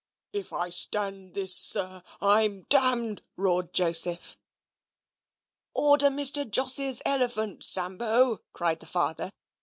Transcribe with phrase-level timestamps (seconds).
[0.33, 4.35] "If I stand this, sir, I'm d!" roared Joseph.
[5.75, 6.43] "Order Mr.
[6.49, 9.31] Jos's elephant, Sambo!" cried the father.